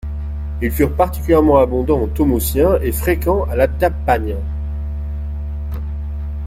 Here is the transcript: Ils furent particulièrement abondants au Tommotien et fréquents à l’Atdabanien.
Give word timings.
Ils 0.63 0.71
furent 0.71 0.95
particulièrement 0.95 1.59
abondants 1.59 2.01
au 2.01 2.07
Tommotien 2.07 2.79
et 2.81 2.91
fréquents 2.91 3.43
à 3.43 3.55
l’Atdabanien. 3.55 4.41